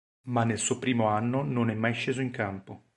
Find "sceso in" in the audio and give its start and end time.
1.93-2.31